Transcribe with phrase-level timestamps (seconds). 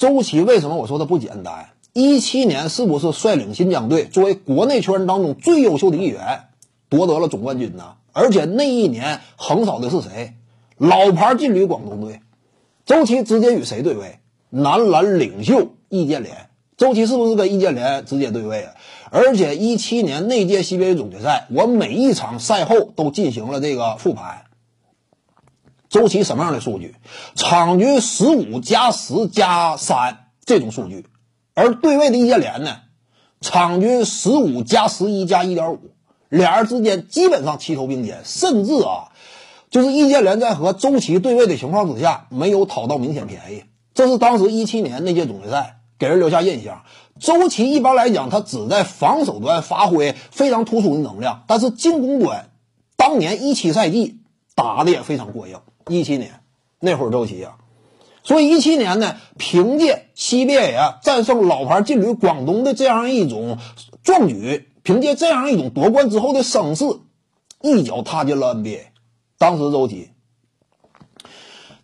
[0.00, 1.68] 周琦为什么我说他不简单？
[1.92, 6.44] 一七年是不是率领新疆队作为国内球员当中最优秀的一员，
[6.88, 7.96] 夺得了总冠军呢？
[8.14, 10.32] 而且那一年横扫的是谁？
[10.78, 12.20] 老牌劲旅广东队。
[12.86, 14.20] 周琦直接与谁对位？
[14.48, 16.48] 男篮领袖易建联。
[16.78, 18.72] 周琦是不是跟易建联直接对位啊？
[19.10, 24.44] 而且一七年那届 CBA 总决赛，我每一场赛后都进行了这个复盘。
[25.90, 26.94] 周琦什么样的数据？
[27.34, 31.04] 场均十五加十加三这种数据，
[31.54, 32.76] 而对位的易建联呢，
[33.40, 35.90] 场均十五加十一加一点五，
[36.28, 39.10] 俩人之间基本上齐头并肩，甚至啊，
[39.68, 43.64] 就是易建联在和周琦对位的情况之下，没有讨到明显便宜。
[43.92, 46.84] 这是当时一七年那届总决赛给人留下印象。
[47.18, 52.48] 周琦一般来讲，他只在防守端发挥非常突出的能量，但是进攻端，
[52.96, 54.20] 当年一七赛季
[54.54, 55.58] 打的也非常过硬。
[55.90, 56.40] 一七年
[56.78, 57.56] 那会儿，周琦啊，
[58.22, 63.58] 所以一七年呢，凭借 CBA 战胜老牌劲旅广东的这样一种
[64.02, 66.84] 壮举，凭借这样一种夺冠之后的声势，
[67.60, 68.82] 一脚踏进了 NBA。
[69.36, 70.10] 当时周琦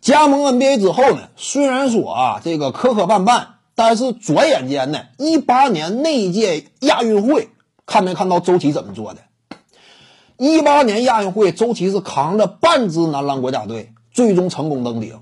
[0.00, 7.48] 加盟 NBA 之后呢，虽然说啊这个磕磕绊绊，但是转眼间呢，一八年那一届亚运会，
[7.86, 9.22] 看没看到周琦怎么做的？
[10.36, 15.20] 一八年亚运会，周琦是扛着半支男篮国家队，最终成功登顶。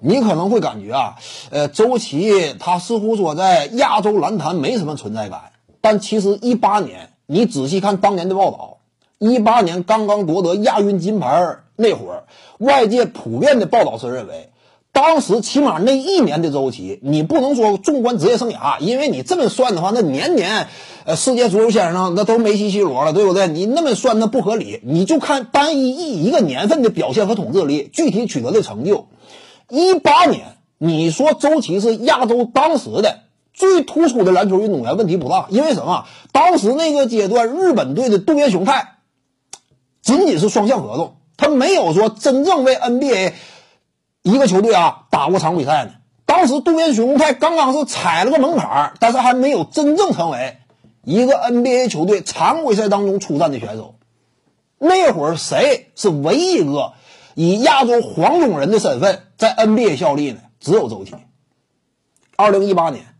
[0.00, 1.16] 你可能会感觉啊，
[1.50, 5.52] 呃，周琦他似乎说在亚洲篮坛没什么存在感。
[5.80, 8.78] 但其实一八年，你仔细看当年的报道，
[9.18, 12.24] 一八年刚刚夺得亚运金牌那会儿，
[12.58, 14.51] 外界普遍的报道是认为。
[14.92, 20.68] 当时起码那一年的周琦，你不能说纵观职业生涯，因为你这么算的话，那年年，
[21.06, 23.48] 呃，世界足球先生那都梅西、C 罗了，对不对？
[23.48, 24.80] 你那么算那不合理。
[24.84, 29.08] 你就看单一一一个年份的表现和统治力，具体取得的成就。
[29.70, 33.20] 一八年，你说周琦是亚洲当时的
[33.54, 35.46] 最突出的篮球运动员，问题不大。
[35.48, 36.04] 因为什么？
[36.32, 38.96] 当时那个阶段，日本队的渡边雄太
[40.02, 43.32] 仅仅是双向合同，他没有说真正为 NBA。
[44.22, 45.92] 一个球队啊打过常规赛呢，
[46.26, 50.58] 当时渡边雄太刚刚是踩了个门槛但是还没有真正成为
[51.04, 53.96] 一个 NBA 球队常规赛当中出战的选手。
[54.78, 56.92] 那会儿谁是唯一一个
[57.34, 60.40] 以亚洲黄种人的身份在 NBA 效力呢？
[60.60, 61.14] 只有周琦。
[62.36, 63.14] 二零一八年，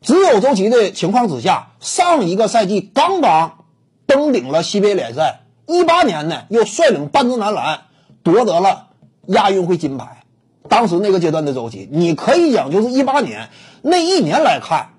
[0.00, 3.64] 只有周琦的情况之下，上一个赛季刚刚
[4.06, 7.82] 登顶了 CBA 联赛，一八年呢又率领半支男篮
[8.22, 8.89] 夺得了。
[9.30, 10.24] 亚运会金牌，
[10.68, 13.48] 当时那个阶段的周琦，你可以讲就是一八年
[13.82, 14.90] 那一年来看，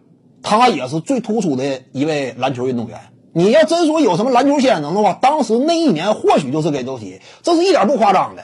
[0.41, 2.99] 他也是最突出的一位篮球运动员。
[3.33, 8.43] 你要真说有什么篮球先生的话，当时那一年或许就是给周琦，这是一点不夸张的。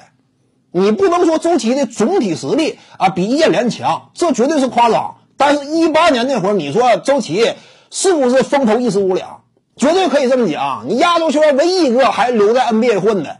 [0.71, 5.15] 你不能说周琦的总体实力啊比易建联强，这绝对是夸张。
[5.37, 7.53] 但是，一八年那会儿，你说周琦
[7.91, 9.41] 是不是风头一时无两？
[9.75, 10.85] 绝对可以这么讲。
[10.87, 13.37] 你亚洲球员唯一一个还留在 NBA 混的。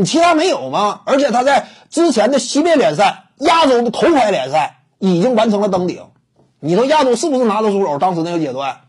[0.00, 1.02] 你其他没有吗？
[1.04, 6.02] 而且他在之前的西边联赛、亚洲的头牌联赛已经完成了登顶。
[6.58, 7.98] 你说亚洲是不是拿得出手？
[7.98, 8.80] 当时那个阶段，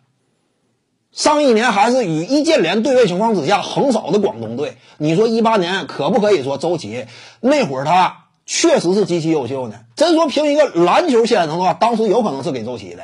[1.11, 4.77] 上一年还是与易建联对位情况之下横扫的广东队。
[4.97, 7.05] 你说一八年可不可以说周琦
[7.41, 9.75] 那会儿他确实是极其优秀呢？
[9.97, 13.03] 真说凭一个篮球先生的话，当时有可能是给周琦的。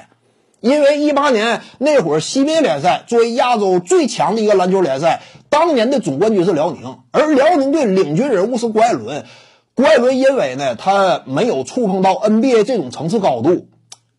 [0.59, 9.25] 因为一八年那会儿，CBA 联赛作为亚洲最强的一个篮球联赛，当年的总冠军是辽宁，而辽宁队领军人物是郭艾伦。
[9.74, 13.68] 郭艾伦因为呢，他没有触碰到 NBA 这种层次高度，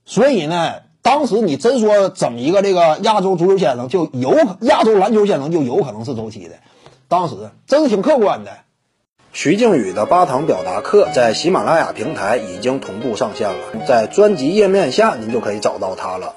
[0.05, 6.55] 所以呢，当时你真说整一个这个亚洲足球先生，就有亚洲篮球先生就有可能是周琦的。
[7.09, 7.35] 当时
[7.67, 8.53] 真是挺客观的。
[9.33, 16.35] 徐静宇的八堂表达课在喜马拉雅平台已经同步上线了，在专辑页面下您就可以找到它了。